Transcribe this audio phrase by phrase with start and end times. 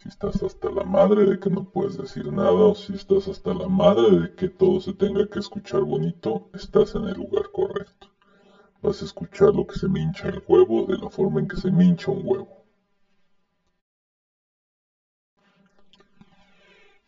[0.00, 3.52] Si estás hasta la madre de que no puedes decir nada o si estás hasta
[3.52, 8.08] la madre de que todo se tenga que escuchar bonito, estás en el lugar correcto.
[8.80, 11.58] Vas a escuchar lo que se me hincha el huevo de la forma en que
[11.58, 12.48] se me hincha un huevo.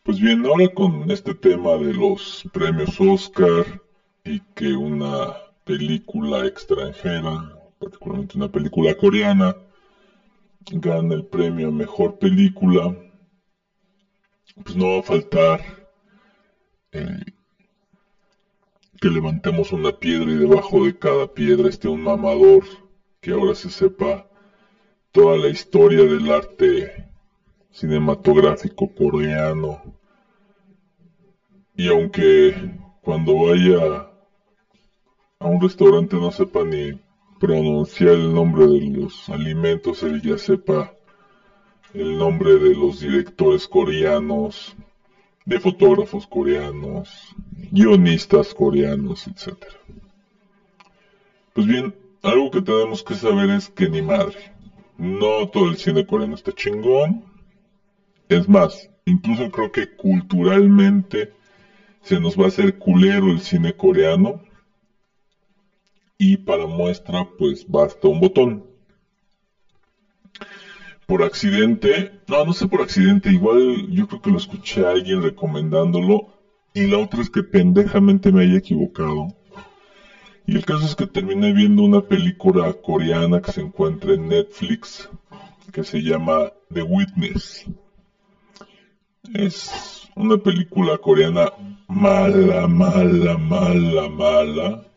[0.03, 3.81] Pues bien, ahora con este tema de los premios Oscar
[4.23, 5.33] y que una
[5.63, 9.55] película extranjera, particularmente una película coreana,
[10.71, 12.95] gana el premio a mejor película,
[14.63, 15.61] pues no va a faltar
[19.01, 22.63] que levantemos una piedra y debajo de cada piedra esté un mamador
[23.19, 24.27] que ahora se sepa
[25.11, 27.09] toda la historia del arte
[27.71, 29.81] cinematográfico coreano.
[31.75, 32.53] Y aunque
[33.01, 34.09] cuando vaya
[35.39, 36.93] a un restaurante no sepa ni
[37.43, 40.93] pronunciar el nombre de los alimentos, él ya sepa
[41.93, 44.77] el nombre de los directores coreanos,
[45.43, 47.35] de fotógrafos coreanos,
[47.69, 49.57] guionistas coreanos, etc.
[51.51, 54.37] Pues bien, algo que tenemos que saber es que ni madre,
[54.97, 57.25] no todo el cine coreano está chingón.
[58.29, 61.33] Es más, incluso creo que culturalmente
[62.03, 64.39] se nos va a hacer culero el cine coreano
[66.23, 68.63] y para muestra pues basta un botón.
[71.05, 75.21] Por accidente, no, no sé por accidente, igual yo creo que lo escuché a alguien
[75.21, 76.33] recomendándolo
[76.73, 79.27] y la otra es que pendejamente me haya equivocado.
[80.47, 85.09] Y el caso es que terminé viendo una película coreana que se encuentra en Netflix
[85.73, 87.65] que se llama The Witness.
[89.33, 91.51] Es una película coreana
[91.87, 94.92] mala, mala, mala, mala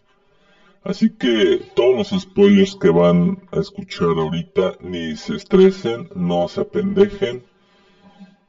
[0.87, 6.61] Así que todos los spoilers que van a escuchar ahorita ni se estresen, no se
[6.61, 7.45] apendejen.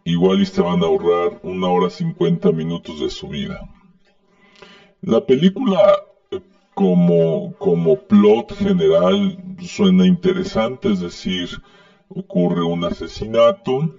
[0.03, 3.67] Igual y se van a ahorrar una hora cincuenta minutos de su vida.
[5.01, 5.95] La película
[6.75, 11.49] como, como plot general suena interesante, es decir,
[12.07, 13.95] ocurre un asesinato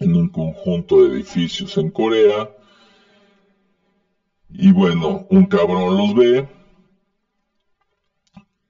[0.00, 2.50] en un conjunto de edificios en Corea.
[4.50, 6.48] Y bueno, un cabrón los ve,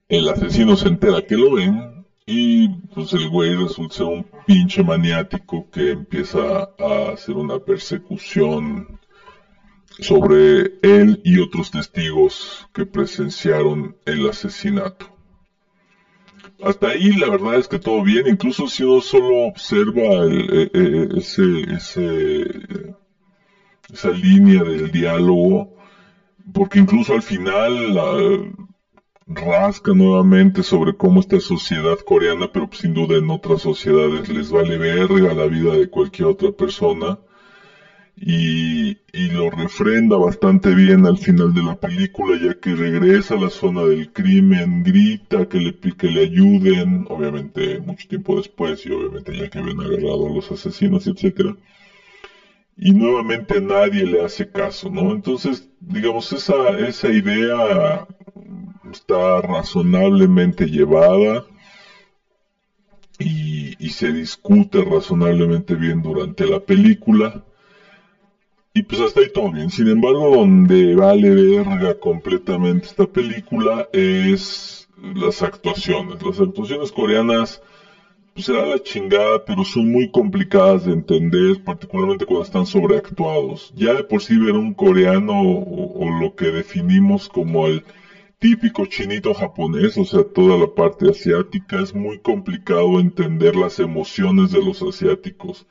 [0.08, 4.82] el asesino se entera que lo ven y pues el güey resulta ser un pinche
[4.82, 8.98] maniático que empieza a hacer una persecución
[9.98, 15.06] sobre él y otros testigos que presenciaron el asesinato.
[16.62, 21.08] Hasta ahí la verdad es que todo bien, incluso si uno solo observa eh, eh,
[23.92, 25.76] esa línea del diálogo,
[26.52, 28.16] porque incluso al final la,
[29.26, 34.78] rasca nuevamente sobre cómo esta sociedad coreana, pero sin duda en otras sociedades les vale
[34.78, 37.18] verga la vida de cualquier otra persona.
[38.18, 43.50] Y, lo refrenda bastante bien al final de la película, ya que regresa a la
[43.50, 49.36] zona del crimen, grita que le, que le ayuden, obviamente mucho tiempo después y obviamente
[49.36, 51.56] ya que habían agarrado a los asesinos, etcétera.
[52.78, 55.12] Y nuevamente nadie le hace caso, ¿no?
[55.12, 58.06] Entonces, digamos, esa, esa idea
[58.92, 61.44] está razonablemente llevada
[63.18, 67.44] y, se discute razonablemente bien durante la película.
[68.74, 69.70] Y pues hasta ahí todo bien.
[69.70, 76.22] Sin embargo, donde vale verga completamente esta película es las actuaciones.
[76.22, 77.62] Las actuaciones coreanas
[78.34, 83.72] pues será la chingada, pero son muy complicadas de entender, particularmente cuando están sobreactuados.
[83.74, 87.82] Ya de por sí ver un coreano o lo que definimos como el
[88.46, 94.52] típico chinito japonés, o sea, toda la parte asiática, es muy complicado entender las emociones
[94.52, 95.66] de los asiáticos.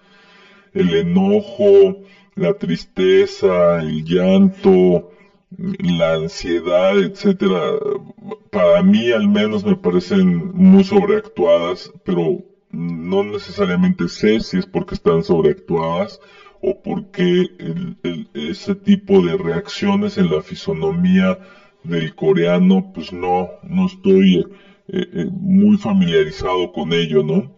[0.74, 2.02] El enojo,
[2.35, 5.09] la tristeza, el llanto,
[5.58, 7.62] la ansiedad, etcétera,
[8.52, 14.96] para mí al menos me parecen muy sobreactuadas, pero no necesariamente sé si es porque
[14.96, 16.20] están sobreactuadas
[16.61, 17.46] o porque
[18.34, 21.40] ese tipo de reacciones en la fisonomía
[21.87, 24.46] del coreano, pues no, no estoy
[24.87, 27.55] eh, eh, muy familiarizado con ello, ¿no?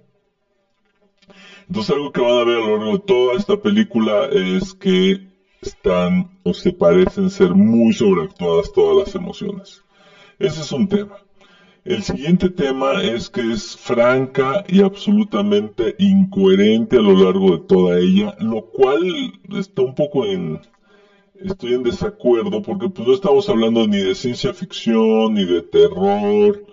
[1.68, 5.28] Entonces algo que van a ver a lo largo de toda esta película es que
[5.62, 9.84] están o se parecen ser muy sobreactuadas todas las emociones.
[10.40, 11.18] Ese es un tema.
[11.84, 17.98] El siguiente tema es que es franca y absolutamente incoherente a lo largo de toda
[17.98, 19.02] ella, lo cual
[19.58, 20.60] está un poco en,
[21.42, 26.66] estoy en desacuerdo porque pues no estamos hablando ni de ciencia ficción, ni de terror,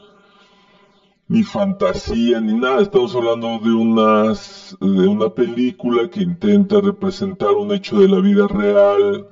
[1.28, 2.80] ni fantasía, ni nada.
[2.82, 8.46] Estamos hablando de unas de una película que intenta representar un hecho de la vida
[8.46, 9.28] real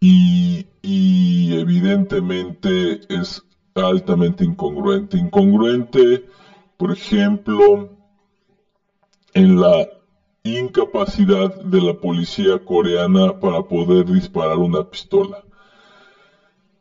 [0.00, 3.42] y, y evidentemente es
[3.74, 5.18] altamente incongruente.
[5.18, 6.26] Incongruente,
[6.76, 7.90] por ejemplo,
[9.34, 9.86] en la
[10.44, 15.44] incapacidad de la policía coreana para poder disparar una pistola.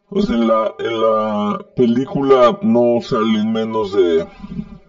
[0.10, 4.28] Pues en la, en la película no salen menos de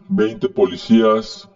[0.08, 1.48] 20 policías,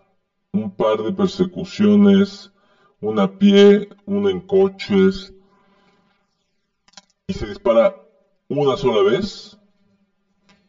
[0.53, 2.53] un par de persecuciones,
[3.01, 5.33] una a pie, una en coches,
[7.27, 7.97] y se dispara
[8.49, 9.56] una sola vez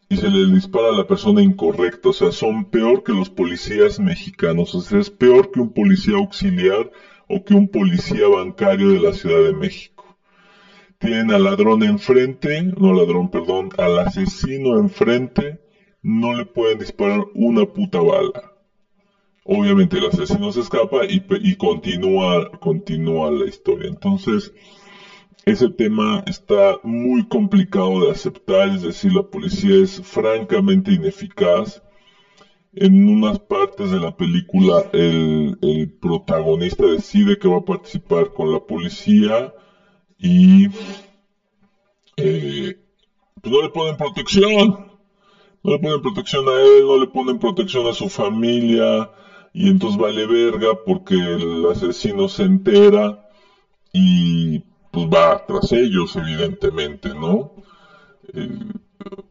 [0.09, 2.09] y se le dispara a la persona incorrecta.
[2.09, 4.73] O sea, son peor que los policías mexicanos.
[4.75, 6.91] O sea, es peor que un policía auxiliar
[7.27, 9.97] o que un policía bancario de la Ciudad de México
[10.99, 15.59] tienen al ladrón enfrente, no ladrón, perdón, al asesino enfrente,
[16.01, 18.53] no le pueden disparar una puta bala.
[19.43, 23.87] Obviamente el asesino se escapa y, y continúa, continúa la historia.
[23.89, 24.53] Entonces,
[25.47, 31.81] ese tema está muy complicado de aceptar, es decir, la policía es francamente ineficaz.
[32.73, 35.57] En unas partes de la película el,
[36.01, 39.53] protagonista decide que va a participar con la policía,
[40.19, 40.65] y
[42.17, 42.75] eh,
[43.41, 44.87] pues no le ponen protección,
[45.63, 49.09] no le ponen protección a él, no le ponen protección a su familia
[49.53, 53.23] y entonces vale verga porque el asesino se entera
[53.93, 54.66] y
[54.97, 57.51] pues va tras ellos evidentemente, ¿no?
[58.33, 58.49] Eh,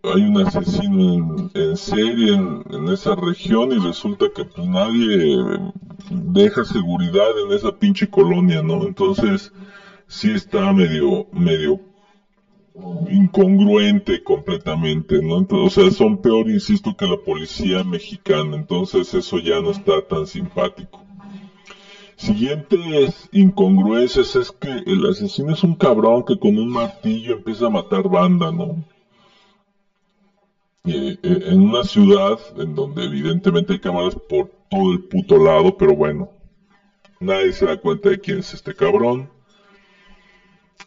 [0.04, 5.36] hay un asesino en, serie en, esa región y resulta que pues nadie
[6.10, 8.84] deja seguridad en esa pinche colonia, ¿no?
[8.84, 9.52] Entonces,
[10.06, 11.80] sí está medio, medio
[13.10, 15.46] incongruente completamente, ¿no?
[15.48, 20.26] o sea, son peor, insisto, que la policía mexicana, entonces eso ya no está tan
[20.26, 21.05] simpático.
[22.16, 27.70] Siguientes incongruencias es que el asesino es un cabrón que con un martillo empieza a
[27.70, 28.82] matar banda, ¿no?
[30.86, 35.76] Eh, eh, en una ciudad en donde evidentemente hay cámaras por todo el puto lado,
[35.76, 36.30] pero bueno,
[37.20, 39.28] nadie se da cuenta de quién es este cabrón.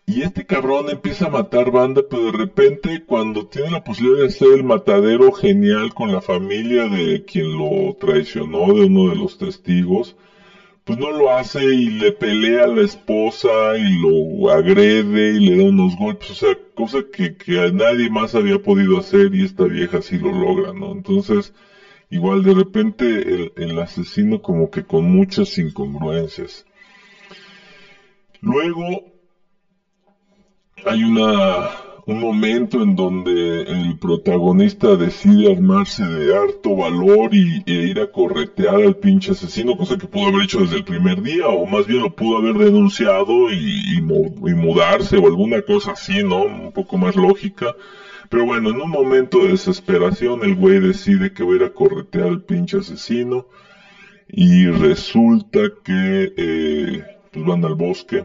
[0.08, 4.28] Y este cabrón empieza a matar banda, pero de repente cuando tiene la posibilidad de
[4.28, 9.38] hacer el matadero genial con la familia de quien lo traicionó, de uno de los
[9.38, 10.16] testigos,
[10.90, 15.56] pues no lo hace y le pelea a la esposa y lo agrede y le
[15.56, 19.66] da unos golpes, o sea, cosa que, que nadie más había podido hacer y esta
[19.66, 20.92] vieja sí lo logra, ¿no?
[20.92, 21.54] Entonces,
[22.10, 26.66] igual de repente el, el asesino como que con muchas incongruencias.
[28.42, 29.04] Luego,
[30.88, 31.70] hay una,
[32.10, 38.12] un momento en donde el protagonista decide armarse de harto valor y, e ir a
[38.12, 41.86] corretear al pinche asesino, cosa que pudo haber hecho desde el primer día, o más
[41.86, 46.44] bien lo pudo haber denunciado y, y, mudarse o alguna cosa así, ¿no?
[46.44, 47.76] Un poco más lógica.
[48.30, 51.74] Pero bueno, en un momento de desesperación el güey decide que va a ir a
[51.74, 53.48] corretear al pinche asesino
[54.28, 58.24] y resulta que eh, pues van al bosque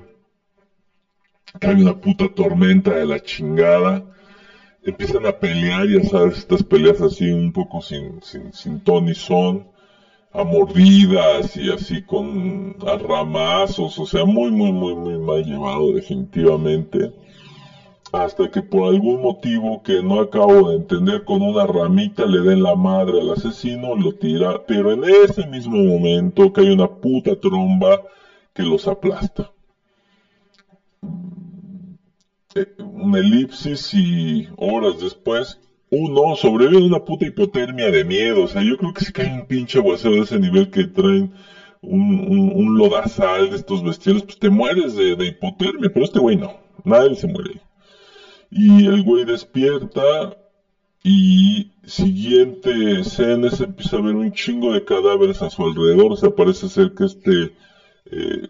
[1.61, 4.05] cae una puta tormenta de la chingada,
[4.83, 9.15] empiezan a pelear, ya sabes, estas peleas así un poco sin, sin, sin ton y
[9.15, 9.67] son,
[10.33, 17.13] a mordidas y así con arramazos, o sea, muy, muy, muy, muy mal llevado definitivamente.
[18.13, 22.63] Hasta que por algún motivo que no acabo de entender, con una ramita le den
[22.63, 28.03] la madre al asesino, lo tira, pero en ese mismo momento cae una puta tromba
[28.53, 29.54] que los aplasta
[32.79, 38.45] una elipsis y horas después, uno sobrevive de una puta hipotermia de miedo.
[38.45, 41.33] O sea, yo creo que si cae un pinche aguacero de ese nivel que traen
[41.83, 46.37] un, un, lodazal de estos bestiales, pues te mueres de, de hipotermia, pero este güey
[46.37, 46.53] no,
[46.85, 47.61] nadie se muere.
[48.51, 50.37] Y el güey despierta
[51.03, 56.13] y siguiente escena se empieza a ver un chingo de cadáveres a su alrededor.
[56.13, 57.53] O sea, parece ser que este,
[58.11, 58.49] eh,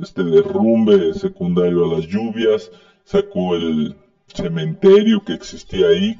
[0.00, 2.70] este derrumbe secundario a las lluvias
[3.04, 3.96] sacó el
[4.34, 6.18] cementerio que existía ahí,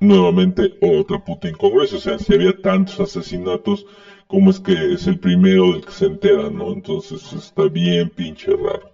[0.00, 3.86] nuevamente otra puta incongruencia, o sea, si había tantos asesinatos,
[4.26, 6.72] ¿cómo es que es el primero del que se entera, no?
[6.72, 8.90] Entonces está bien pinche raro.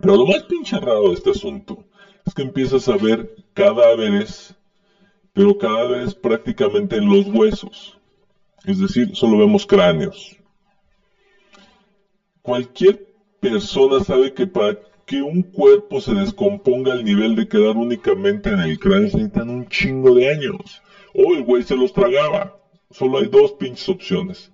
[0.00, 1.84] Pero lo más pinche raro de este asunto
[2.24, 4.54] es que empiezas a ver cadáveres,
[5.32, 7.98] pero cadáveres prácticamente en los huesos.
[8.64, 10.36] Es decir, solo vemos cráneos.
[12.42, 13.06] Cualquier
[13.40, 18.58] persona sabe que para que un cuerpo se descomponga al nivel de quedar únicamente en
[18.58, 20.82] el cráneo se necesitan un chingo de años.
[21.14, 22.58] O el güey se los tragaba.
[22.90, 24.50] Solo hay dos pinches opciones.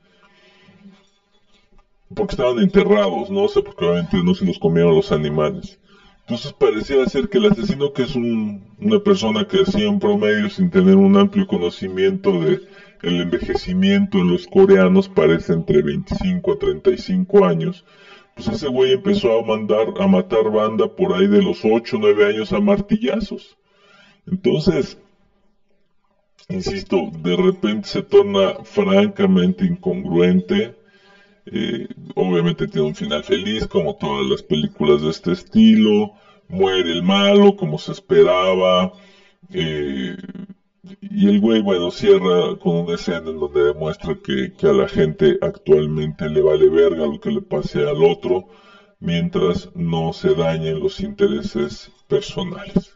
[2.15, 3.45] Porque estaban enterrados, ¿no?
[3.45, 5.79] O sea, porque obviamente no se los comieron los animales.
[6.21, 10.71] Entonces parecía ser que el asesino, que es una persona que hacía un promedio sin
[10.71, 12.61] tener un amplio conocimiento de
[13.03, 17.85] el envejecimiento en los coreanos, parece entre 25 a 35 años,
[18.35, 22.01] pues ese güey empezó a mandar a matar banda por ahí de los 8 o
[22.01, 23.57] 9 años a martillazos.
[24.27, 24.99] Entonces,
[26.49, 30.75] insisto, de repente se torna francamente incongruente.
[31.47, 36.13] Eh, obviamente tiene un final feliz, como todas las películas de este estilo.
[36.49, 38.93] Muere el malo, como se esperaba.
[39.53, 40.17] Eh,
[41.01, 44.89] y el güey, bueno, cierra con una escena en donde demuestra que, que, a la
[44.89, 48.49] gente actualmente le vale verga lo que le pase al otro,
[48.99, 52.93] mientras no se dañen los intereses personales.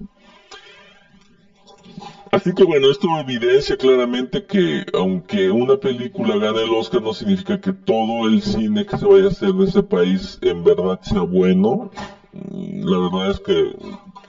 [2.32, 7.60] Así que bueno, esto evidencia claramente que aunque una película gane el Oscar no significa
[7.60, 11.22] que todo el cine que se vaya a hacer de ese país en verdad sea
[11.22, 11.90] bueno.
[12.32, 13.72] La verdad es que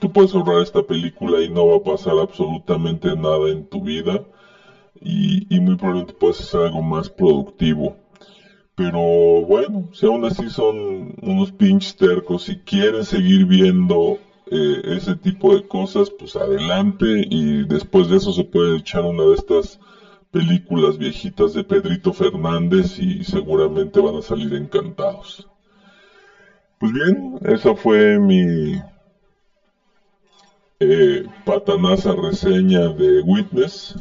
[0.00, 4.24] tú puedes ahorrar esta película y no va a pasar absolutamente nada en tu vida
[5.00, 7.96] y, muy probablemente puedes hacer algo más productivo.
[8.74, 14.18] Pero bueno, si aún así son unos pinches tercos y quieren seguir viendo
[14.50, 19.24] eh, ese tipo de cosas, pues adelante y después de eso se puede echar una
[19.24, 19.80] de estas
[20.30, 25.48] películas viejitas de Pedrito Fernández y seguramente van a salir encantados.
[26.78, 28.80] Pues bien, esa fue mi
[30.80, 33.96] eh, patanaza reseña de Witness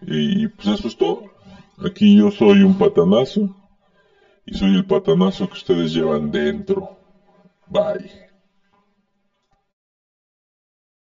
[0.00, 1.22] y pues eso es todo.
[1.84, 3.54] Aquí yo soy un patanazo
[4.44, 6.96] y soy el patanazo que ustedes llevan dentro.
[7.68, 8.31] Bye.